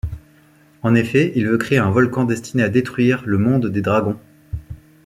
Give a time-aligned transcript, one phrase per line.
[0.81, 4.17] En effet, il veut créer un volcan destiné à détruire le monde des dragons.